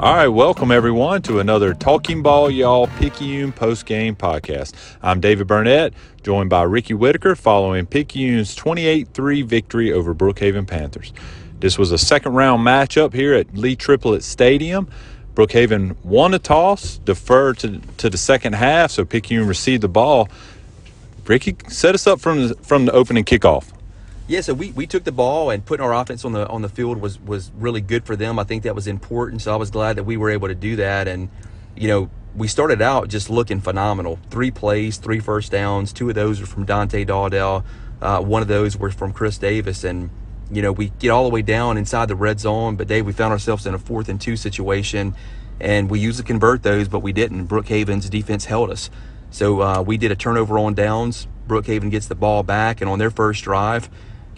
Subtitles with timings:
[0.00, 4.72] All right, welcome everyone to another Talking Ball Y'all Picayune post game podcast.
[5.02, 5.92] I'm David Burnett,
[6.22, 11.12] joined by Ricky Whitaker following Picayune's 28 3 victory over Brookhaven Panthers.
[11.58, 14.88] This was a second round matchup here at Lee Triplet Stadium.
[15.34, 20.30] Brookhaven won the toss, deferred to, to the second half, so Picayune received the ball.
[21.26, 23.70] Ricky, set us up from the, from the opening kickoff.
[24.30, 26.68] Yeah, so we, we took the ball and putting our offense on the on the
[26.68, 28.38] field was was really good for them.
[28.38, 29.42] I think that was important.
[29.42, 31.08] So I was glad that we were able to do that.
[31.08, 31.30] And
[31.74, 34.20] you know, we started out just looking phenomenal.
[34.30, 35.92] Three plays, three first downs.
[35.92, 37.64] Two of those were from Dante Dawdell.
[38.00, 39.82] Uh, one of those were from Chris Davis.
[39.82, 40.10] And
[40.48, 42.76] you know, we get all the way down inside the red zone.
[42.76, 45.16] But Dave, we found ourselves in a fourth and two situation,
[45.58, 47.48] and we used to convert those, but we didn't.
[47.48, 48.90] Brookhaven's defense held us.
[49.32, 51.26] So uh, we did a turnover on downs.
[51.48, 53.90] Brookhaven gets the ball back, and on their first drive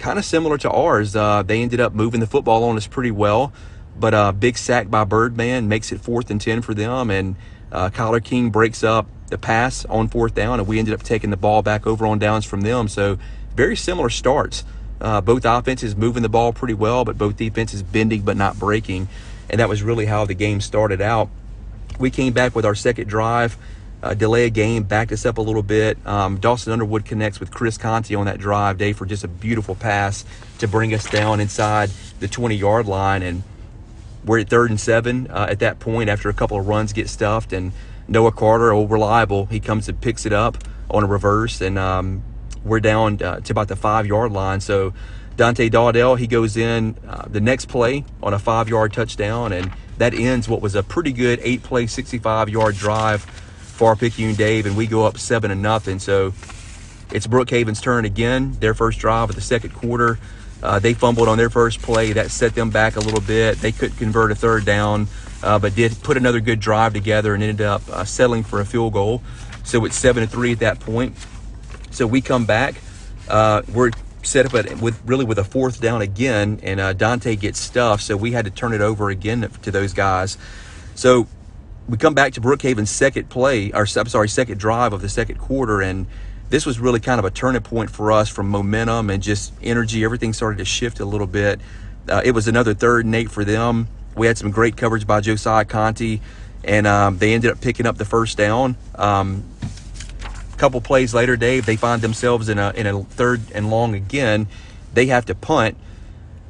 [0.02, 1.14] kind of similar to ours.
[1.14, 3.52] Uh, they ended up moving the football on us pretty well,
[3.96, 7.08] but a uh, big sack by Birdman makes it fourth and 10 for them.
[7.08, 7.36] And
[7.70, 11.30] uh, Kyler King breaks up the pass on fourth down, and we ended up taking
[11.30, 12.88] the ball back over on downs from them.
[12.88, 13.16] So
[13.54, 14.64] very similar starts.
[15.00, 19.08] Uh, both offenses moving the ball pretty well, but both defenses bending but not breaking.
[19.48, 21.30] And that was really how the game started out.
[21.98, 23.56] We came back with our second drive
[24.02, 25.96] uh, delay a game, backed us up a little bit.
[26.06, 29.74] Um, Dawson Underwood connects with Chris Conti on that drive day for just a beautiful
[29.74, 30.24] pass
[30.58, 33.22] to bring us down inside the 20 yard line.
[33.22, 33.42] And
[34.24, 37.08] we're at third and seven uh, at that point after a couple of runs get
[37.08, 37.52] stuffed.
[37.52, 37.72] And
[38.08, 40.58] Noah Carter, old reliable, he comes and picks it up
[40.90, 41.60] on a reverse.
[41.60, 42.24] And um,
[42.64, 44.60] we're down uh, to about the five yard line.
[44.60, 44.94] So
[45.36, 49.52] Dante Dawdell, he goes in uh, the next play on a five yard touchdown.
[49.52, 53.26] And that ends what was a pretty good eight play, 65 yard drive
[53.82, 55.98] Far Picayune Dave, and we go up seven and nothing.
[55.98, 56.32] So
[57.10, 58.52] it's Brookhaven's turn again.
[58.60, 60.20] Their first drive of the second quarter.
[60.62, 62.12] Uh, they fumbled on their first play.
[62.12, 63.58] That set them back a little bit.
[63.58, 65.08] They couldn't convert a third down,
[65.42, 68.64] uh, but did put another good drive together and ended up uh, settling for a
[68.64, 69.20] field goal.
[69.64, 71.16] So it's seven to three at that point.
[71.90, 72.76] So we come back.
[73.28, 73.90] Uh, we're
[74.22, 78.04] set up with really with a fourth down again, and uh, Dante gets stuffed.
[78.04, 80.38] So we had to turn it over again to those guys.
[80.94, 81.26] So
[81.92, 85.36] we come back to Brookhaven's second play, or I'm sorry, second drive of the second
[85.36, 86.06] quarter, and
[86.48, 90.02] this was really kind of a turning point for us from momentum and just energy.
[90.02, 91.60] Everything started to shift a little bit.
[92.08, 93.88] Uh, it was another third and eight for them.
[94.16, 96.22] We had some great coverage by Josiah Conti,
[96.64, 98.78] and um, they ended up picking up the first down.
[98.94, 99.44] Um,
[100.50, 103.94] a couple plays later, Dave, they find themselves in a in a third and long
[103.94, 104.46] again.
[104.94, 105.76] They have to punt.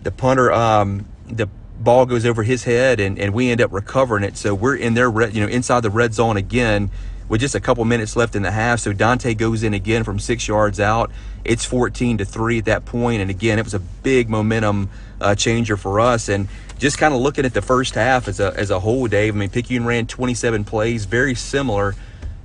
[0.05, 1.49] The punter, um, the
[1.79, 4.37] ball goes over his head and, and we end up recovering it.
[4.37, 6.91] So we're in there, you know, inside the red zone again
[7.29, 8.81] with just a couple minutes left in the half.
[8.81, 11.11] So Dante goes in again from six yards out.
[11.45, 13.21] It's 14 to three at that point.
[13.21, 14.91] And again, it was a big momentum
[15.21, 16.29] uh, changer for us.
[16.29, 19.35] And just kind of looking at the first half as a, as a whole, Dave,
[19.35, 21.95] I mean, Picayune ran 27 plays, very similar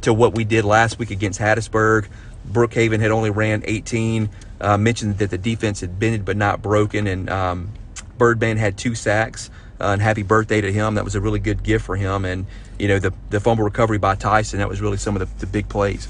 [0.02, 2.08] to what we did last week against Hattiesburg.
[2.50, 4.30] Brookhaven had only ran 18.
[4.60, 7.70] Uh, mentioned that the defense had bended but not broken, and um,
[8.18, 9.50] Birdman had two sacks.
[9.80, 10.96] Uh, and happy birthday to him.
[10.96, 12.26] That was a really good gift for him.
[12.26, 12.48] And,
[12.80, 15.46] you know, the, the fumble recovery by Tyson, that was really some of the, the
[15.46, 16.08] big plays.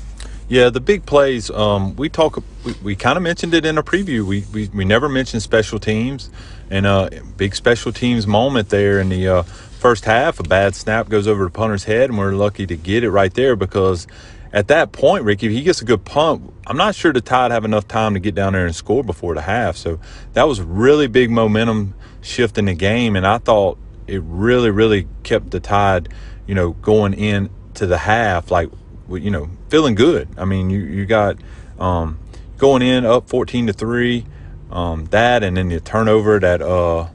[0.50, 1.50] Yeah, the big plays.
[1.50, 2.42] Um, we talk.
[2.64, 4.26] We, we kind of mentioned it in a preview.
[4.26, 6.30] We, we we never mentioned special teams,
[6.70, 10.40] and a uh, big special teams moment there in the uh, first half.
[10.40, 13.34] A bad snap goes over the punter's head, and we're lucky to get it right
[13.34, 14.08] there because
[14.54, 17.52] at that point, Ricky, if he gets a good punt, I'm not sure the Tide
[17.52, 19.76] have enough time to get down there and score before the half.
[19.76, 20.00] So
[20.34, 25.08] that was really big momentum shift in the game, and I thought it really, really
[25.24, 26.10] kept the Tide,
[26.46, 28.70] you know, going in to the half like,
[29.10, 30.30] you know, feeling good.
[30.38, 31.38] I mean, you you got
[31.80, 32.20] um,
[32.58, 34.26] going in up 14 to three,
[34.72, 37.08] um, that, and then the turnover that uh,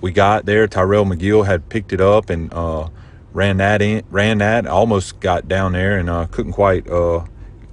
[0.00, 0.66] we got there.
[0.66, 2.52] Tyrell McGill had picked it up and.
[2.52, 2.88] Uh,
[3.34, 7.26] ran that in, ran that, almost got down there and uh, couldn't quite uh,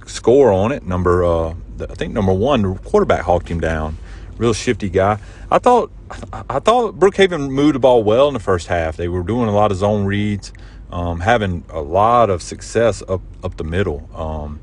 [0.04, 0.84] score on it.
[0.84, 3.96] Number, uh, I think number one, the quarterback hawked him down.
[4.36, 5.18] Real shifty guy.
[5.50, 5.90] I thought,
[6.32, 8.96] I thought Brookhaven moved the ball well in the first half.
[8.96, 10.52] They were doing a lot of zone reads,
[10.90, 14.08] um, having a lot of success up up the middle.
[14.14, 14.60] Um,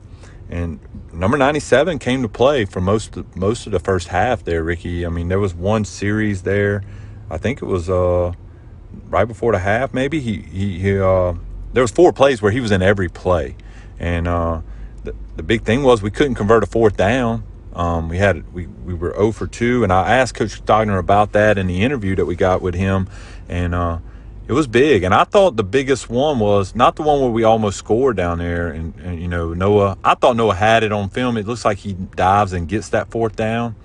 [0.49, 0.79] and
[1.13, 5.05] number 97 came to play for most of, most of the first half there, Ricky.
[5.05, 6.83] I mean, there was one series there.
[7.29, 8.33] I think it was uh,
[9.09, 11.33] right before the half, maybe he he, he uh,
[11.73, 13.55] there was four plays where he was in every play,
[13.99, 14.61] and uh,
[15.03, 17.43] the the big thing was we couldn't convert a fourth down.
[17.73, 21.33] Um, we had we we were 0 for two, and I asked Coach Stogner about
[21.33, 23.07] that in the interview that we got with him,
[23.47, 23.99] and uh,
[24.47, 25.03] it was big.
[25.03, 28.39] And I thought the biggest one was not the one where we almost scored down
[28.39, 29.97] there, and, and you know Noah.
[30.03, 31.37] I thought Noah had it on film.
[31.37, 33.75] It looks like he dives and gets that fourth down.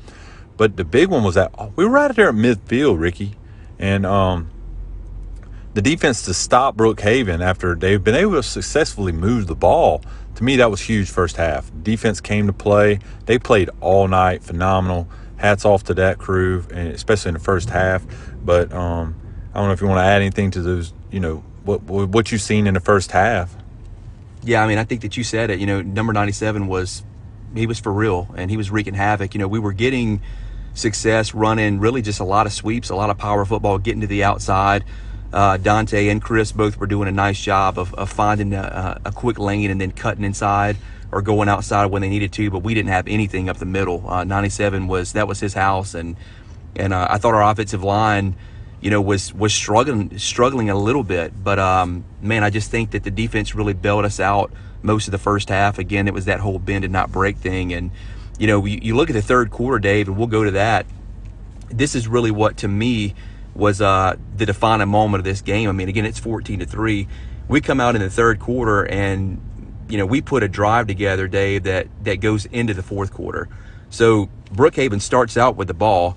[0.56, 3.34] But the big one was that we were right there at midfield, Ricky,
[3.78, 4.50] and um,
[5.74, 10.02] the defense to stop Brookhaven after they've been able to successfully move the ball.
[10.36, 11.70] To me, that was huge first half.
[11.82, 13.00] Defense came to play.
[13.26, 15.08] They played all night, phenomenal.
[15.36, 18.04] Hats off to that crew, and especially in the first half.
[18.44, 19.14] But um,
[19.52, 20.92] I don't know if you want to add anything to those.
[21.10, 23.54] You know what what you've seen in the first half.
[24.42, 25.58] Yeah, I mean, I think that you said it.
[25.58, 27.02] You know, number ninety-seven was
[27.54, 29.34] he was for real, and he was wreaking havoc.
[29.34, 30.22] You know, we were getting
[30.74, 34.06] success running really just a lot of sweeps, a lot of power football, getting to
[34.06, 34.84] the outside.
[35.34, 39.10] Uh, Dante and Chris both were doing a nice job of, of finding a, a,
[39.10, 40.76] quick lane and then cutting inside
[41.10, 42.52] or going outside when they needed to.
[42.52, 44.08] But we didn't have anything up the middle.
[44.08, 46.14] Uh, 97 was that was his house, and
[46.76, 48.36] and uh, I thought our offensive line,
[48.80, 51.32] you know, was was struggling struggling a little bit.
[51.42, 54.52] But um, man, I just think that the defense really bailed us out
[54.82, 55.80] most of the first half.
[55.80, 57.90] Again, it was that whole bend and not break thing, and
[58.38, 60.86] you know, you, you look at the third quarter, Dave, and we'll go to that.
[61.70, 63.16] This is really what to me
[63.54, 65.68] was uh, the defining moment of this game.
[65.68, 67.08] I mean, again, it's 14 to three.
[67.48, 69.40] We come out in the third quarter, and
[69.88, 73.48] you know, we put a drive together, Dave, that that goes into the fourth quarter.
[73.90, 76.16] So Brookhaven starts out with the ball,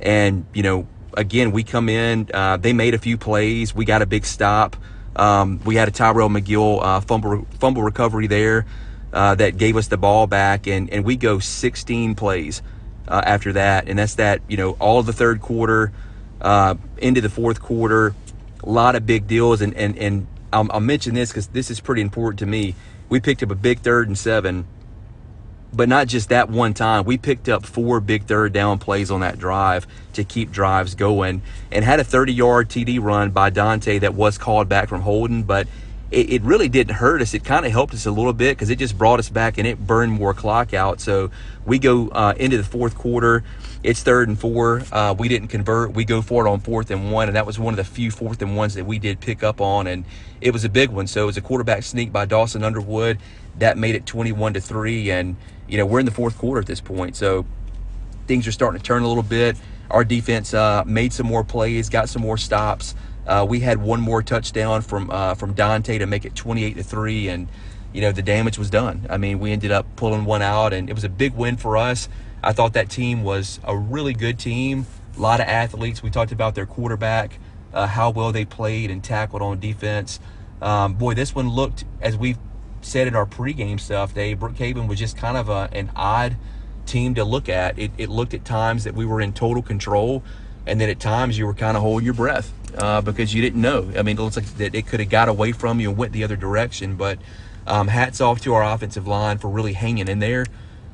[0.00, 2.30] and you know, again, we come in.
[2.32, 3.74] Uh, they made a few plays.
[3.74, 4.76] We got a big stop.
[5.16, 8.66] Um, we had a Tyrell McGill uh, fumble fumble recovery there
[9.12, 12.62] uh, that gave us the ball back, and and we go 16 plays
[13.08, 14.40] uh, after that, and that's that.
[14.48, 15.92] You know, all of the third quarter
[16.40, 18.14] uh, into the fourth quarter.
[18.62, 21.80] A lot of big deals, and and and I'll, I'll mention this because this is
[21.80, 22.74] pretty important to me.
[23.08, 24.66] We picked up a big third and seven,
[25.72, 27.04] but not just that one time.
[27.04, 31.42] We picked up four big third down plays on that drive to keep drives going,
[31.70, 35.44] and had a 30 yard TD run by Dante that was called back from Holden,
[35.44, 35.68] but
[36.10, 37.34] it, it really didn't hurt us.
[37.34, 39.66] It kind of helped us a little bit because it just brought us back and
[39.66, 41.00] it burned more clock out.
[41.00, 41.30] So
[41.66, 43.44] we go uh, into the fourth quarter.
[43.82, 44.82] It's third and four.
[44.90, 45.92] Uh, we didn't convert.
[45.92, 48.10] We go for it on fourth and one, and that was one of the few
[48.10, 50.04] fourth and ones that we did pick up on, and
[50.40, 51.06] it was a big one.
[51.06, 53.18] So it was a quarterback sneak by Dawson Underwood
[53.58, 55.36] that made it 21 to three, and
[55.68, 57.46] you know we're in the fourth quarter at this point, so
[58.26, 59.56] things are starting to turn a little bit.
[59.90, 62.94] Our defense uh, made some more plays, got some more stops.
[63.28, 66.82] Uh, we had one more touchdown from uh, from Dante to make it 28 to
[66.82, 67.46] three, and
[67.92, 69.06] you know the damage was done.
[69.10, 71.76] I mean, we ended up pulling one out, and it was a big win for
[71.76, 72.08] us.
[72.42, 74.86] I thought that team was a really good team.
[75.16, 76.02] A lot of athletes.
[76.02, 77.38] We talked about their quarterback,
[77.74, 80.20] uh, how well they played and tackled on defense.
[80.62, 82.36] Um, boy, this one looked, as we
[82.80, 86.36] said in our pregame stuff, Dave, Brookhaven was just kind of a, an odd
[86.86, 87.78] team to look at.
[87.78, 90.22] It, it, looked at times that we were in total control,
[90.66, 93.60] and then at times you were kind of holding your breath uh, because you didn't
[93.60, 93.90] know.
[93.96, 96.12] I mean, it looks like that it could have got away from you and went
[96.12, 96.96] the other direction.
[96.96, 97.18] But
[97.66, 100.46] um, hats off to our offensive line for really hanging in there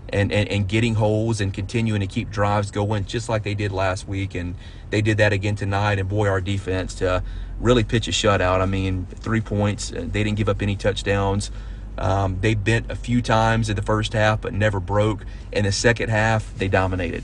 [0.09, 3.73] and, and, and getting holes and continuing to keep drives going just like they did
[3.73, 4.35] last week.
[4.35, 4.55] And
[4.91, 5.99] they did that again tonight.
[5.99, 7.23] And boy, our defense to
[7.61, 8.61] really pitch a shutout.
[8.61, 9.93] I mean, three points.
[9.93, 11.50] Uh, they didn't give up any touchdowns.
[11.97, 15.25] Um, they bent a few times in the first half, but never broke.
[15.53, 17.23] In the second half, they dominated.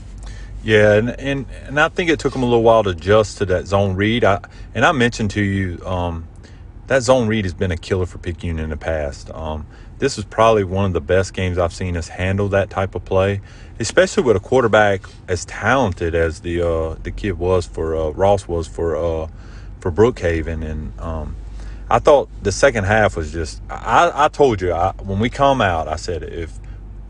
[0.63, 3.45] Yeah, and, and, and I think it took them a little while to adjust to
[3.47, 4.23] that zone read.
[4.23, 4.41] I,
[4.75, 6.27] and I mentioned to you um,
[6.87, 9.31] that zone read has been a killer for Picayune in the past.
[9.31, 9.65] Um,
[9.97, 13.05] this is probably one of the best games I've seen us handle that type of
[13.05, 13.41] play,
[13.79, 18.47] especially with a quarterback as talented as the uh, the kid was for uh, Ross
[18.47, 19.27] was for uh,
[19.79, 21.35] for Brookhaven, and um,
[21.89, 23.61] I thought the second half was just.
[23.69, 26.57] I, I told you I, when we come out, I said if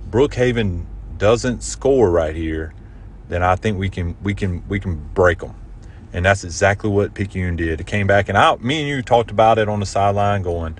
[0.09, 0.85] Brookhaven
[1.17, 2.73] doesn't score right here,
[3.31, 5.55] then I think we can we can we can break them,
[6.11, 7.79] and that's exactly what Picayune did.
[7.79, 10.77] It came back, and I, me and you talked about it on the sideline, going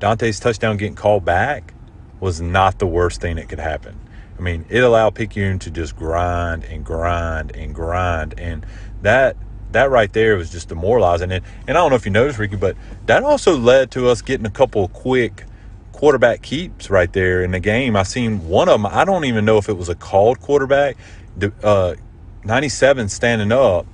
[0.00, 1.74] Dante's touchdown getting called back
[2.20, 4.00] was not the worst thing that could happen.
[4.38, 8.64] I mean, it allowed Picayune to just grind and grind and grind, and
[9.02, 9.36] that
[9.72, 11.30] that right there was just demoralizing.
[11.30, 14.22] And and I don't know if you noticed, Ricky, but that also led to us
[14.22, 15.44] getting a couple quick
[15.98, 17.96] quarterback keeps right there in the game.
[17.96, 18.86] I seen one of them.
[18.86, 20.96] I don't even know if it was a called quarterback.
[21.62, 21.94] Uh,
[22.44, 23.86] 97 standing up,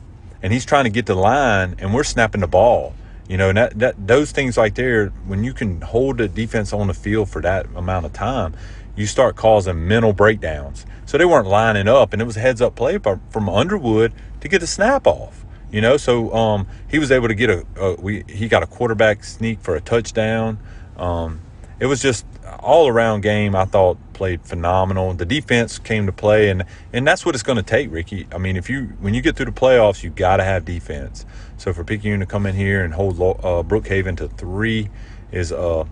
[0.42, 2.94] and he's trying to get the line, and we're snapping the ball.
[3.28, 6.86] You know, that, that those things right there, when you can hold the defense on
[6.86, 8.54] the field for that amount of time,
[8.96, 10.84] you start causing mental breakdowns.
[11.06, 14.48] So they weren't lining up, and it was a heads up play from Underwood to
[14.48, 15.44] get a snap off.
[15.72, 18.66] You know, so um, he was able to get a, a, we he got a
[18.66, 20.58] quarterback sneak for a touchdown.
[20.96, 21.40] Um,
[21.80, 22.24] it was just
[22.64, 23.54] all around game.
[23.54, 25.12] I thought played phenomenal.
[25.14, 28.26] The defense came to play, and and that's what it's going to take, Ricky.
[28.32, 31.26] I mean, if you when you get through the playoffs, you got to have defense.
[31.56, 34.90] So for Picayune to come in here and hold uh, Brookhaven to three
[35.30, 35.84] is uh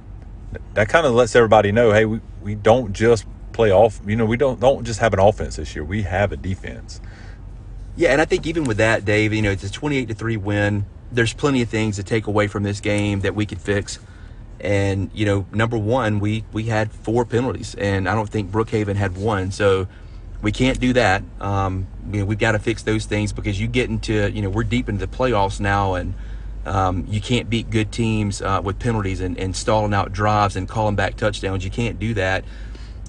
[0.74, 4.00] that kind of lets everybody know, hey, we, we don't just play off.
[4.06, 5.84] You know, we don't don't just have an offense this year.
[5.84, 7.00] We have a defense.
[7.96, 10.36] Yeah, and I think even with that, Dave, you know, it's a twenty-eight to three
[10.36, 10.86] win.
[11.12, 13.98] there's plenty of things to take away from this game that we could fix.
[14.62, 18.94] And you know, number one, we we had four penalties, and I don't think Brookhaven
[18.94, 19.50] had one.
[19.50, 19.88] So
[20.40, 21.24] we can't do that.
[21.40, 24.50] Um, you know, we've got to fix those things because you get into you know
[24.50, 26.14] we're deep into the playoffs now, and
[26.64, 30.68] um, you can't beat good teams uh, with penalties and, and stalling out drives and
[30.68, 31.64] calling back touchdowns.
[31.64, 32.44] You can't do that.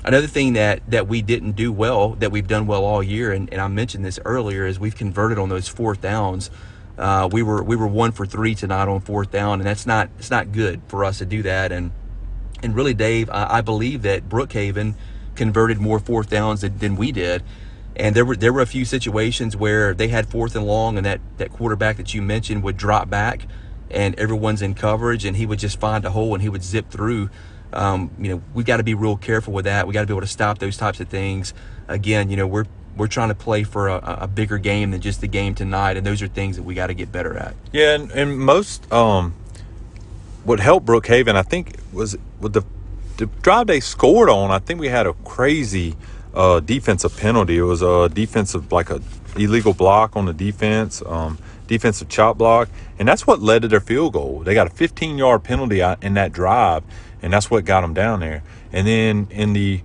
[0.03, 3.47] Another thing that that we didn't do well that we've done well all year, and,
[3.51, 6.49] and I mentioned this earlier, is we've converted on those fourth downs.
[6.97, 10.09] Uh, we were we were one for three tonight on fourth down, and that's not
[10.19, 11.71] it's not good for us to do that.
[11.71, 11.91] And
[12.61, 14.95] and really, Dave, I, I believe that Brookhaven
[15.35, 17.43] converted more fourth downs than, than, we did.
[17.95, 21.05] And there were there were a few situations where they had fourth and long, and
[21.05, 23.47] that that quarterback that you mentioned would drop back,
[23.91, 26.89] and everyone's in coverage, and he would just find a hole and he would zip
[26.89, 27.29] through.
[27.71, 29.87] Um, you know, we got to be real careful with that.
[29.87, 31.55] We got to be able to stop those types of things.
[31.87, 35.21] Again, you know, we're we're trying to play for a, a, bigger game than just
[35.21, 37.55] the game tonight, and those are things that we got to get better at.
[37.71, 39.33] Yeah, and, and most um,
[40.43, 42.63] what helped Brookhaven, I think, was with the
[43.17, 44.51] the drive they scored on.
[44.51, 45.95] I think we had a crazy
[46.33, 47.57] uh, defensive penalty.
[47.57, 49.01] It was a defensive like a
[49.35, 52.69] illegal block on the defense, um, defensive chop block,
[52.99, 54.39] and that's what led to their field goal.
[54.39, 56.83] They got a 15 yard penalty in that drive,
[57.21, 58.43] and that's what got them down there.
[58.71, 59.81] And then in the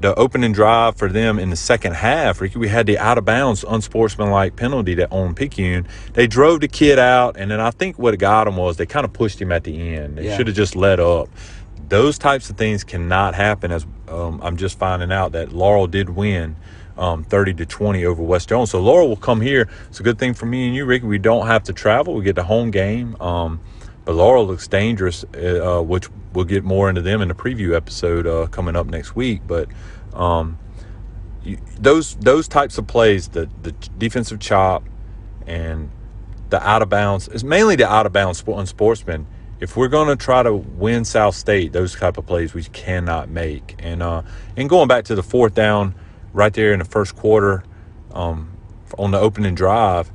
[0.00, 3.24] the opening drive for them in the second half, Ricky, we had the out of
[3.24, 5.86] bounds, unsportsmanlike penalty that on Picayune.
[6.14, 9.04] They drove the kid out, and then I think what got him was they kind
[9.04, 10.18] of pushed him at the end.
[10.18, 10.36] They yeah.
[10.36, 11.28] should have just let up.
[11.88, 13.70] Those types of things cannot happen.
[13.70, 16.56] As um, I'm just finding out that Laurel did win
[16.96, 18.70] um, 30 to 20 over West Jones.
[18.70, 19.68] So Laurel will come here.
[19.88, 21.06] It's a good thing for me and you, Ricky.
[21.06, 22.14] We don't have to travel.
[22.14, 23.16] We get the home game.
[23.20, 23.60] Um,
[24.04, 28.26] but Laurel looks dangerous, uh, which we'll get more into them in the preview episode
[28.26, 29.42] uh, coming up next week.
[29.46, 29.68] But
[30.14, 30.58] um,
[31.44, 34.84] you, those those types of plays, the the defensive chop
[35.46, 35.90] and
[36.50, 39.26] the out of bounds, is mainly the out of bounds on sportsman.
[39.60, 43.28] If we're going to try to win South State, those type of plays we cannot
[43.28, 43.76] make.
[43.78, 44.22] And uh,
[44.56, 45.94] and going back to the fourth down,
[46.32, 47.62] right there in the first quarter,
[48.12, 48.56] um,
[48.98, 50.12] on the opening drive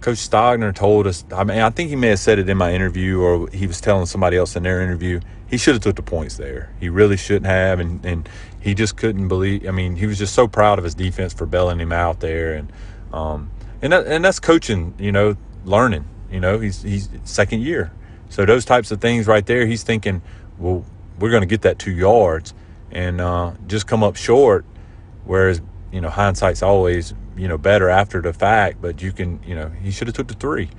[0.00, 1.24] Coach Stogner told us.
[1.32, 3.80] I mean, I think he may have said it in my interview, or he was
[3.80, 5.20] telling somebody else in their interview.
[5.48, 6.70] He should have took the points there.
[6.78, 8.28] He really shouldn't have, and and
[8.60, 9.66] he just couldn't believe.
[9.66, 12.54] I mean, he was just so proud of his defense for bailing him out there,
[12.54, 12.72] and
[13.12, 13.50] um,
[13.82, 14.94] and that, and that's coaching.
[14.98, 16.04] You know, learning.
[16.30, 17.92] You know, he's he's second year,
[18.28, 19.66] so those types of things right there.
[19.66, 20.22] He's thinking,
[20.58, 20.84] well,
[21.18, 22.54] we're going to get that two yards,
[22.90, 24.64] and uh, just come up short.
[25.24, 25.60] Whereas
[25.92, 29.68] you know, hindsight's always you know better after the fact, but you can you know
[29.68, 30.70] he should have took the three.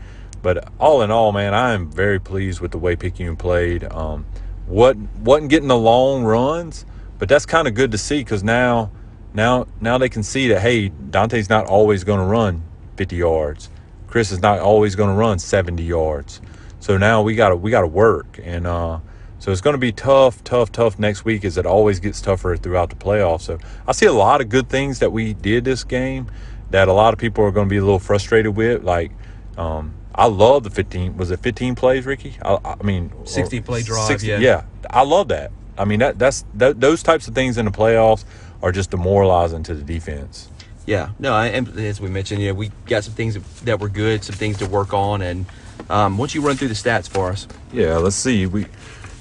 [0.41, 3.83] But all in all, man, I am very pleased with the way Picayune played.
[3.91, 4.25] Um,
[4.67, 6.85] what wasn't getting the long runs,
[7.17, 8.91] but that's kind of good to see because now,
[9.33, 12.63] now, now they can see that hey, Dante's not always going to run
[12.95, 13.69] 50 yards.
[14.07, 16.41] Chris is not always going to run 70 yards.
[16.79, 18.99] So now we got to we got to work, and uh,
[19.39, 22.57] so it's going to be tough, tough, tough next week as it always gets tougher
[22.57, 23.41] throughout the playoffs.
[23.41, 26.29] So I see a lot of good things that we did this game
[26.71, 28.83] that a lot of people are going to be a little frustrated with.
[28.83, 29.11] Like,
[29.57, 31.15] um, I love the 15.
[31.17, 32.35] Was it 15 plays, Ricky?
[32.43, 34.07] I, I mean, 60 play drive.
[34.07, 34.39] 60, yeah.
[34.39, 35.51] yeah, I love that.
[35.77, 38.25] I mean, that that's that, those types of things in the playoffs
[38.61, 40.49] are just demoralizing to the defense.
[40.85, 43.87] Yeah, no, I, and as we mentioned, you know, we got some things that were
[43.87, 45.45] good, some things to work on, and
[45.89, 47.47] um, once you run through the stats for us.
[47.71, 48.45] Yeah, let's see.
[48.45, 48.65] We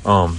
[0.08, 0.38] um,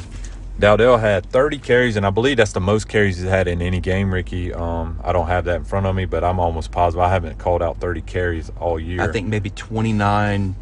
[0.60, 3.80] Dowdell had 30 carries, and I believe that's the most carries he's had in any
[3.80, 4.54] game, Ricky.
[4.54, 7.38] Um, I don't have that in front of me, but I'm almost positive I haven't
[7.38, 9.02] called out 30 carries all year.
[9.02, 10.56] I think maybe 29,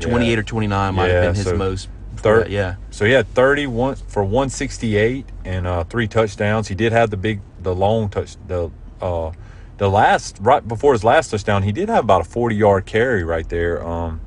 [0.00, 0.38] 28 yeah.
[0.38, 1.88] or 29 might yeah, have been his so most.
[2.16, 2.76] Thir- yeah.
[2.90, 6.68] So he had 31 for 168 and uh, three touchdowns.
[6.68, 9.32] He did have the big, the long touch, the uh,
[9.78, 13.24] the last right before his last touchdown, he did have about a 40 yard carry
[13.24, 13.84] right there.
[13.84, 14.20] Um,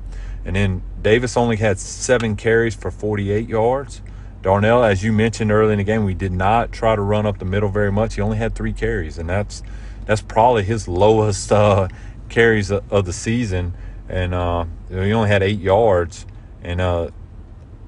[0.44, 4.02] and then Davis only had seven carries for 48 yards.
[4.46, 7.40] Darnell, as you mentioned early in the game, we did not try to run up
[7.40, 8.14] the middle very much.
[8.14, 9.60] He only had three carries, and that's
[10.04, 11.88] that's probably his lowest uh,
[12.28, 13.74] carries of the season.
[14.08, 16.26] And uh, he only had eight yards.
[16.62, 17.10] And uh,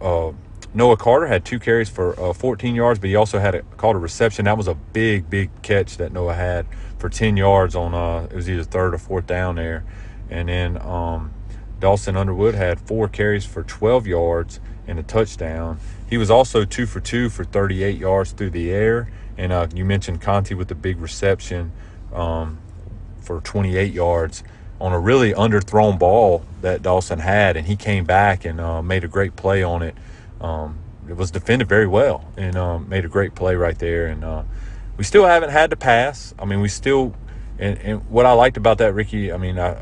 [0.00, 0.32] uh
[0.74, 3.94] Noah Carter had two carries for uh, 14 yards, but he also had a, called
[3.94, 4.46] a reception.
[4.46, 6.66] That was a big, big catch that Noah had
[6.98, 9.84] for 10 yards on uh, it was either third or fourth down there.
[10.28, 11.32] And then um,
[11.78, 15.78] Dawson Underwood had four carries for 12 yards and a touchdown.
[16.08, 19.10] He was also two for two for 38 yards through the air.
[19.36, 21.72] And uh, you mentioned Conti with the big reception
[22.12, 22.58] um,
[23.20, 24.42] for 28 yards
[24.80, 29.04] on a really underthrown ball that Dawson had, and he came back and uh, made
[29.04, 29.94] a great play on it.
[30.40, 34.06] Um, it was defended very well and um, made a great play right there.
[34.06, 34.42] And uh,
[34.96, 36.34] we still haven't had to pass.
[36.38, 37.14] I mean, we still,
[37.58, 39.76] and, and what I liked about that, Ricky, I mean, I,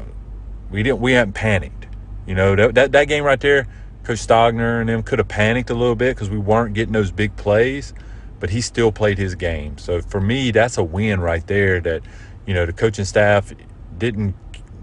[0.71, 1.87] we didn't, we haven't panicked.
[2.26, 3.68] You know that that, that game right there,
[4.06, 7.10] Coach Stogner and them could have panicked a little bit because we weren't getting those
[7.10, 7.92] big plays,
[8.38, 9.78] but he still played his game.
[9.78, 11.80] So for me, that's a win right there.
[11.80, 12.02] That
[12.46, 13.52] you know the coaching staff
[13.98, 14.36] didn't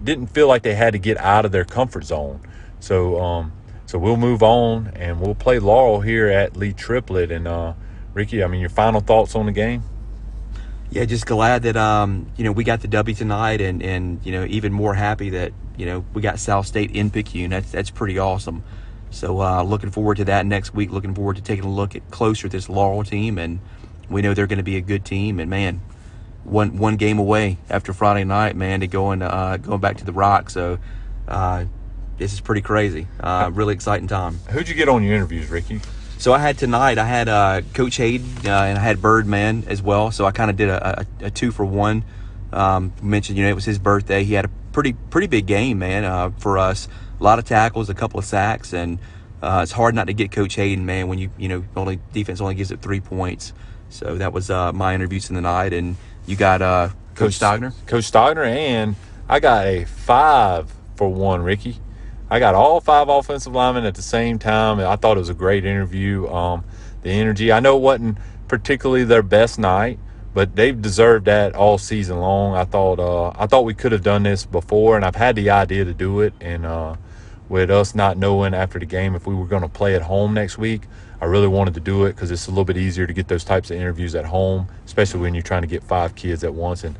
[0.04, 2.40] didn't feel like they had to get out of their comfort zone.
[2.80, 3.52] So um,
[3.86, 7.30] so we'll move on and we'll play Laurel here at Lee Triplet.
[7.30, 7.72] And uh,
[8.12, 9.84] Ricky, I mean, your final thoughts on the game?
[10.90, 14.32] Yeah, just glad that um, you know we got the W tonight, and and you
[14.32, 17.48] know even more happy that you know we got South State in Picayune.
[17.48, 18.62] That's that's pretty awesome.
[19.14, 20.90] So uh, looking forward to that next week.
[20.90, 23.60] Looking forward to taking a look at closer at this Laurel team, and
[24.08, 25.40] we know they're going to be a good team.
[25.40, 25.80] And man,
[26.44, 30.12] one one game away after Friday night, man, to going uh, going back to the
[30.12, 30.50] Rock.
[30.50, 30.78] So
[31.28, 31.64] uh,
[32.18, 33.06] this is pretty crazy.
[33.20, 34.34] Uh, really exciting time.
[34.50, 35.80] Who'd you get on your interviews, Ricky?
[36.18, 36.98] So I had tonight.
[36.98, 40.10] I had uh, Coach Hayden uh, and I had Birdman as well.
[40.10, 42.04] So I kind of did a, a, a, two for one.
[42.52, 44.22] Um, mentioned, you know, it was his birthday.
[44.24, 46.88] He had a pretty pretty big game, man, uh, for us.
[47.20, 48.98] A lot of tackles, a couple of sacks, and
[49.42, 52.40] uh, it's hard not to get Coach Hayden, man, when you you know only defense
[52.40, 53.52] only gives it three points.
[53.88, 57.40] So that was uh, my interviews in the night, and you got uh, Coach, Coach
[57.40, 57.72] Stogner.
[57.86, 58.96] Coach Stogner, and
[59.28, 61.76] I got a five for one, Ricky.
[62.30, 64.80] I got all five offensive linemen at the same time.
[64.80, 66.26] I thought it was a great interview.
[66.28, 66.64] Um,
[67.02, 68.18] the energy, I know it wasn't
[68.48, 69.98] particularly their best night,
[70.34, 72.54] but they've deserved that all season long.
[72.54, 75.50] I thought uh, I thought we could have done this before, and I've had the
[75.50, 76.34] idea to do it.
[76.40, 76.96] And uh,
[77.48, 80.34] with us not knowing after the game if we were going to play at home
[80.34, 80.82] next week,
[81.20, 83.44] I really wanted to do it because it's a little bit easier to get those
[83.44, 86.82] types of interviews at home, especially when you're trying to get five kids at once.
[86.82, 86.96] And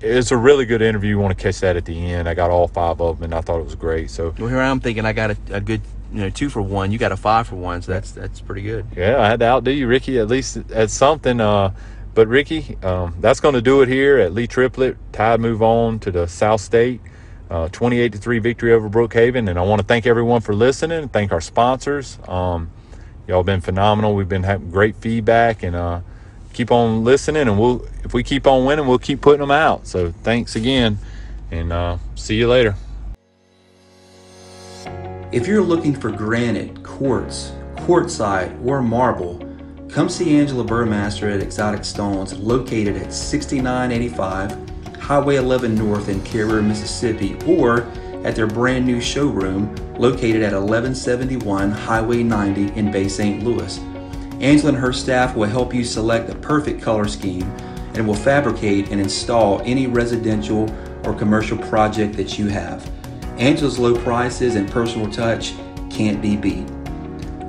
[0.00, 1.10] it's a really good interview.
[1.10, 2.28] You want to catch that at the end.
[2.28, 4.10] I got all five of them, and I thought it was great.
[4.10, 5.80] So well, here I'm thinking I got a, a good
[6.12, 6.90] you know two for one.
[6.90, 8.84] You got a five for one, so that's that's pretty good.
[8.96, 11.40] Yeah, I had to outdo you, Ricky, at least at something.
[11.40, 11.72] Uh,
[12.14, 14.96] but Ricky, um, that's going to do it here at Lee Triplet.
[15.12, 17.00] Tide move on to the South State.
[17.50, 19.50] Uh, 28 to 3 victory over Brookhaven.
[19.50, 21.08] And I want to thank everyone for listening.
[21.08, 22.18] Thank our sponsors.
[22.26, 22.70] Um,
[23.28, 24.14] y'all have been phenomenal.
[24.14, 26.00] We've been having great feedback and uh,
[26.54, 27.42] keep on listening.
[27.42, 29.86] And we'll if we keep on winning, we'll keep putting them out.
[29.86, 30.98] So thanks again,
[31.50, 32.76] and uh, see you later.
[35.32, 39.43] If you're looking for granite, quartz, quartzite, or marble,
[39.94, 46.62] come see Angela Burmaster at Exotic Stones, located at 6985 Highway 11 North in Carriere,
[46.62, 47.82] Mississippi, or
[48.24, 53.44] at their brand new showroom located at 1171 Highway 90 in Bay St.
[53.44, 53.78] Louis.
[54.40, 57.48] Angela and her staff will help you select the perfect color scheme
[57.94, 60.68] and will fabricate and install any residential
[61.04, 62.90] or commercial project that you have.
[63.38, 65.54] Angela's low prices and personal touch
[65.88, 66.68] can't be beat.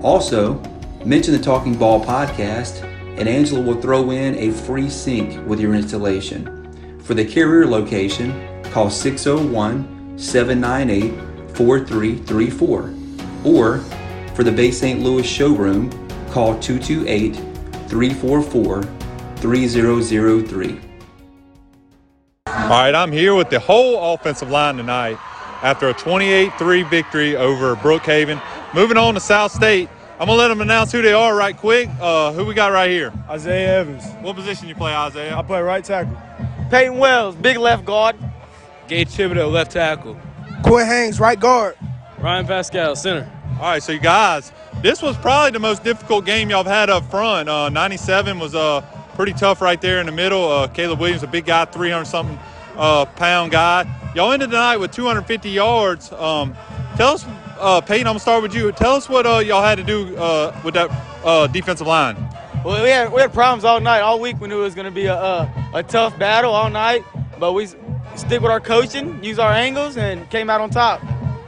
[0.04, 0.62] Also,
[1.06, 2.84] mention the Talking Ball podcast,
[3.18, 7.00] and Angela will throw in a free sink with your installation.
[7.04, 11.14] For the Carriere location, call 601 798
[11.56, 12.94] 4334.
[13.46, 13.80] Or
[14.34, 15.00] for the Bay St.
[15.00, 15.92] Louis showroom,
[16.32, 17.36] call 228
[17.88, 18.84] 344
[19.38, 20.82] 3003.
[22.48, 25.20] All right, I'm here with the whole offensive line tonight
[25.62, 28.42] after a 28 3 victory over Brookhaven.
[28.74, 29.88] Moving on to South State.
[30.18, 31.90] I'm gonna let them announce who they are right quick.
[32.00, 33.12] Uh, who we got right here?
[33.30, 34.06] Isaiah Evans.
[34.22, 35.36] What position you play, Isaiah?
[35.38, 36.18] I play right tackle.
[36.70, 38.16] Peyton Wells, big left guard.
[38.88, 40.18] Gage Thibodeau, left tackle.
[40.64, 41.76] Quinn Hanks, right guard.
[42.20, 43.30] Ryan Pascal, center.
[43.58, 46.90] All right, so you guys, this was probably the most difficult game y'all have had
[46.90, 47.50] up front.
[47.50, 48.82] Uh, 97 was uh,
[49.16, 50.50] pretty tough right there in the middle.
[50.50, 52.40] Uh, Caleb Williams, a big guy, 300 something
[52.78, 53.86] uh, pound guy.
[54.16, 56.12] Y'all ended the night with 250 yards.
[56.14, 56.56] Um,
[56.96, 57.26] tell us,
[57.60, 58.72] uh, Peyton, I'm gonna start with you.
[58.72, 60.90] Tell us what uh, y'all had to do uh, with that
[61.24, 62.16] uh, defensive line.
[62.64, 64.40] Well, we had we had problems all night, all week.
[64.40, 67.04] We knew it was going to be a, a, a tough battle all night,
[67.40, 67.68] but we
[68.16, 71.02] stick with our coaching, use our angles, and came out on top.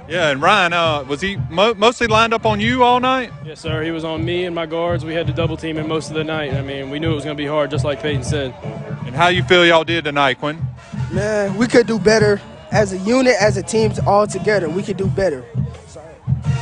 [0.08, 3.32] Yeah, and Ryan, uh, was he mo- mostly lined up on you all night?
[3.44, 3.84] Yes, sir.
[3.84, 5.04] He was on me and my guards.
[5.04, 6.54] We had to double team him most of the night.
[6.54, 8.54] I mean, we knew it was going to be hard, just like Peyton said.
[9.06, 10.62] And how you feel y'all did tonight, Quinn?
[11.12, 12.40] Man, we could do better
[12.72, 14.70] as a unit, as a team, all together.
[14.70, 15.44] We could do better.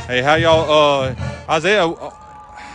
[0.06, 1.14] Hey, how y'all, uh,
[1.50, 1.92] Isaiah?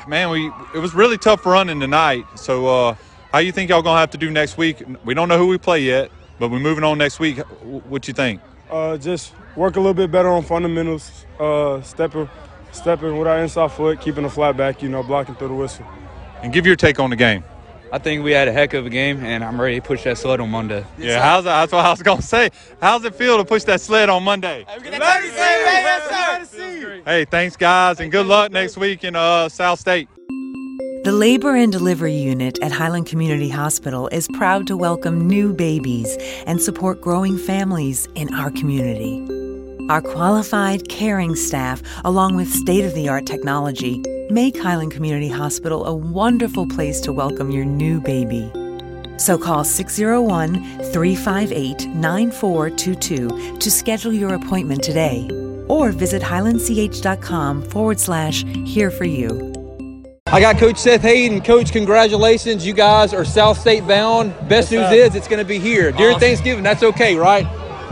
[0.05, 2.25] man, we it was really tough running tonight.
[2.35, 2.95] So, uh,
[3.31, 4.83] how you think y'all gonna have to do next week?
[5.05, 7.37] We don't know who we play yet, but we're moving on next week.
[7.63, 8.41] What you think?
[8.69, 11.25] Uh, just work a little bit better on fundamentals.
[11.39, 12.29] Uh, stepping,
[12.73, 14.83] stepping with our inside foot, keeping the flat back.
[14.83, 15.85] You know, blocking through the whistle.
[16.41, 17.45] And give your take on the game.
[17.93, 20.17] I think we had a heck of a game, and I'm ready to push that
[20.17, 20.85] sled on Monday.
[20.97, 21.59] Yeah, how's that?
[21.59, 22.49] That's what I was gonna say.
[22.81, 24.65] How's it feel to push that sled on Monday?
[27.05, 30.07] Hey, thanks guys, and good luck next week in uh, South State.
[31.03, 36.15] The Labor and Delivery Unit at Highland Community Hospital is proud to welcome new babies
[36.45, 39.40] and support growing families in our community.
[39.91, 45.85] Our qualified, caring staff, along with state of the art technology, make Highland Community Hospital
[45.85, 48.49] a wonderful place to welcome your new baby.
[49.17, 50.53] So call 601
[50.93, 55.29] 358 9422 to schedule your appointment today
[55.67, 59.51] or visit highlandch.com forward slash here for you.
[60.27, 61.41] I got Coach Seth Hayden.
[61.41, 62.65] Coach, congratulations.
[62.65, 64.33] You guys are South State bound.
[64.47, 66.63] Best news is it's going to be here during Thanksgiving.
[66.63, 67.45] That's okay, right?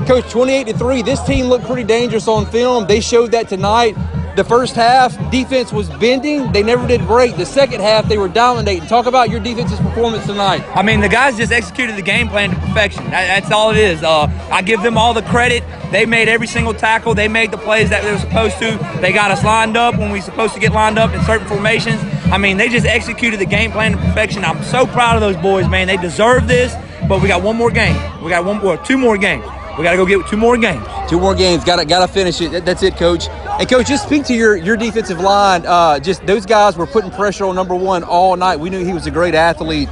[0.05, 1.01] Coach, 28 to 3.
[1.01, 2.87] This team looked pretty dangerous on film.
[2.87, 3.95] They showed that tonight.
[4.35, 6.51] The first half, defense was bending.
[6.51, 7.35] They never did break.
[7.35, 8.87] The second half, they were dominating.
[8.87, 10.63] Talk about your defense's performance tonight.
[10.75, 13.03] I mean, the guys just executed the game plan to perfection.
[13.05, 14.01] That, that's all it is.
[14.01, 15.63] Uh, I give them all the credit.
[15.91, 17.15] They made every single tackle.
[17.15, 18.77] They made the plays that they were supposed to.
[19.01, 21.47] They got us lined up when we were supposed to get lined up in certain
[21.47, 21.99] formations.
[22.31, 24.45] I mean, they just executed the game plan to perfection.
[24.45, 25.87] I'm so proud of those boys, man.
[25.87, 26.73] They deserve this.
[27.09, 27.95] But we got one more game.
[28.23, 29.43] We got one more, two more games.
[29.79, 30.85] We got to go get two more games.
[31.09, 31.63] Two more games.
[31.63, 32.65] Got to got to finish it.
[32.65, 33.29] That's it, coach.
[33.29, 35.65] And coach, just speak to your your defensive line.
[35.65, 38.59] Uh, just those guys were putting pressure on number one all night.
[38.59, 39.87] We knew he was a great athlete.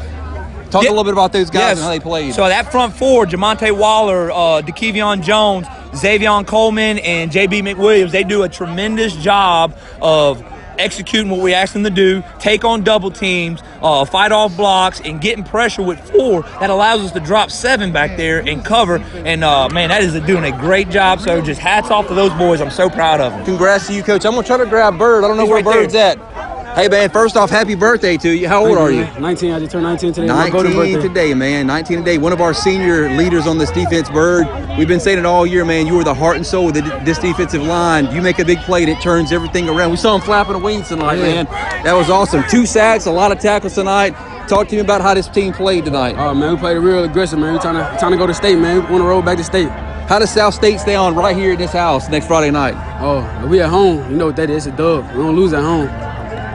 [0.71, 0.89] Talk Yeah.
[0.89, 1.77] a little bit about those guys Yes.
[1.77, 2.35] and how they played.
[2.35, 8.25] So that front four, Jamonte Waller, uh, DeKevion Jones, Xavion Coleman, and JB McWilliams, they
[8.25, 10.43] do a tremendous job of
[10.79, 14.99] executing what we ask them to do, take on double teams, uh, fight off blocks,
[15.01, 18.97] and getting pressure with four that allows us to drop seven back there and cover.
[18.97, 21.19] And uh, man, that is doing a great job.
[21.19, 22.61] So just hats off to those boys.
[22.61, 23.45] I'm so proud of them.
[23.45, 24.25] Congrats to you, coach.
[24.25, 25.23] I'm gonna try to grab Bird.
[25.23, 25.83] I don't know He's where right there.
[25.83, 26.46] Bird's at.
[26.77, 28.47] Hey man, first off, happy birthday to you.
[28.47, 29.07] How old are you?
[29.19, 29.51] 19.
[29.51, 30.27] I just turned 19 today.
[30.27, 31.07] My voting 19 birthday.
[31.07, 31.65] today, man.
[31.65, 32.19] 19 today.
[32.19, 34.45] One of our senior leaders on this defense, Bird.
[34.77, 35.87] We've been saying it all year, man.
[35.87, 38.13] You are the heart and soul of this defensive line.
[38.13, 39.89] You make a big play and it turns everything around.
[39.89, 41.43] We saw him flapping the wings tonight, Yeah.
[41.43, 41.83] man.
[41.83, 42.43] That was awesome.
[42.47, 44.15] Two sacks, a lot of tackles tonight.
[44.47, 46.13] Talk to me about how this team played tonight.
[46.15, 47.55] Oh man, we played real aggressive, man.
[47.55, 48.83] We're trying to trying to go to state, man.
[48.83, 49.69] We want to roll back to state.
[50.07, 52.75] How does South State stay on right here in this house next Friday night?
[53.01, 54.11] Oh, we at home.
[54.11, 54.67] You know what that is?
[54.67, 55.07] It's a dub.
[55.15, 55.89] We don't lose at home.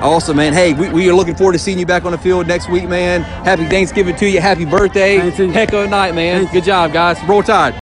[0.02, 0.52] Awesome, man.
[0.52, 2.88] Hey, we, we are looking forward to seeing you back on the field next week,
[2.88, 3.22] man.
[3.22, 4.40] Happy Thanksgiving to you.
[4.40, 5.18] Happy birthday.
[5.30, 6.46] Heck of a night, man.
[6.52, 7.22] Good job, guys.
[7.22, 7.78] Roll Tide.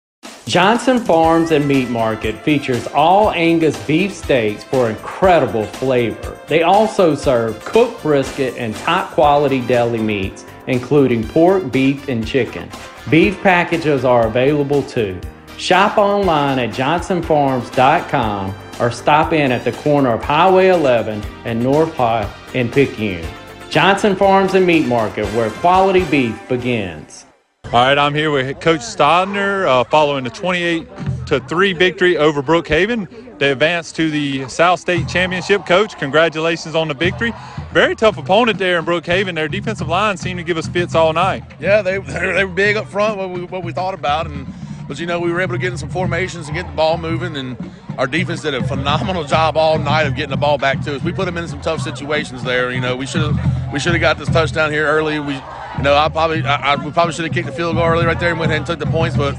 [0.47, 6.39] Johnson Farms and Meat Market features all Angus beef steaks for incredible flavor.
[6.47, 12.69] They also serve cooked brisket and top quality deli meats, including pork, beef, and chicken.
[13.09, 15.19] Beef packages are available too.
[15.57, 21.93] Shop online at johnsonfarms.com or stop in at the corner of Highway 11 and North
[21.95, 23.27] High in Picayune.
[23.69, 27.25] Johnson Farms and Meat Market, where quality beef begins.
[27.65, 30.87] All right, I'm here with Coach Stogner uh, following the 28
[31.27, 33.37] to 3 victory over Brookhaven.
[33.39, 35.65] They advanced to the South State Championship.
[35.65, 37.33] Coach, congratulations on the victory.
[37.73, 39.35] Very tough opponent there in Brookhaven.
[39.35, 41.43] Their defensive line seemed to give us fits all night.
[41.59, 44.27] Yeah, they, they, they were big up front, what we, what we thought about.
[44.27, 44.47] and
[44.87, 46.97] But, you know, we were able to get in some formations and get the ball
[46.97, 47.35] moving.
[47.35, 47.57] And
[47.97, 51.03] our defense did a phenomenal job all night of getting the ball back to us.
[51.03, 52.71] We put them in some tough situations there.
[52.71, 55.19] You know, we should have we should have got this touchdown here early.
[55.19, 57.85] We, you know, I probably I, I, we probably should have kicked the field goal
[57.85, 59.17] early right there and went ahead and took the points.
[59.17, 59.35] But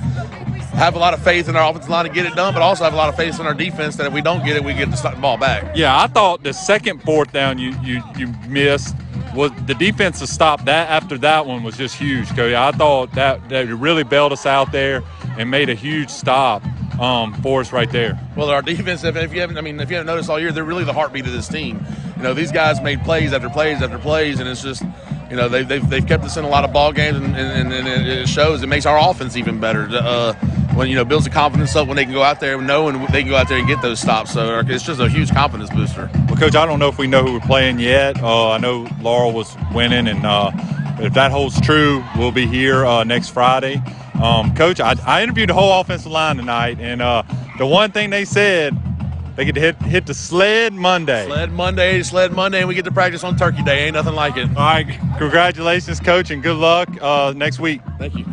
[0.77, 2.85] have a lot of faith in our offensive line to get it done, but also
[2.85, 4.75] have a lot of faith in our defense that if we don't get it, we
[4.75, 5.75] get the ball back.
[5.75, 8.95] Yeah, I thought the second fourth down you you, you missed
[9.35, 12.57] was the defense defensive stop that after that one was just huge, Cody.
[12.57, 15.03] I thought that that really bailed us out there
[15.39, 16.65] and made a huge stop
[16.99, 18.19] um, for us right there.
[18.37, 20.53] Well, our defense, if, if you haven't, I mean, if you haven't noticed all year,
[20.53, 21.85] they're really the heartbeat of this team.
[22.17, 24.83] You know, these guys made plays after plays after plays, and it's just,
[25.31, 27.73] you know, they've, they've, they've kept us in a lot of ball games, and, and,
[27.73, 28.63] and it shows.
[28.63, 29.89] It makes our offense even better.
[29.91, 30.35] Uh,
[30.77, 33.23] when, you know, builds the confidence up when they can go out there knowing they
[33.23, 34.35] can go out there and get those stops.
[34.35, 36.11] So it's just a huge confidence booster.
[36.29, 38.23] Well, Coach, I don't know if we know who we're playing yet.
[38.23, 40.51] Uh, I know Laurel was winning, and uh,
[40.99, 43.83] if that holds true, we'll be here uh, next Friday.
[44.23, 47.23] Um, Coach, I, I interviewed the whole offensive line tonight, and uh,
[47.59, 48.77] the one thing they said,
[49.37, 51.27] they get to hit, hit the sled Monday.
[51.27, 53.85] Sled Monday, sled Monday, and we get to practice on Turkey Day.
[53.85, 54.49] Ain't nothing like it.
[54.49, 54.87] All right,
[55.19, 57.81] congratulations, Coach, and good luck uh, next week.
[57.99, 58.27] Thank you.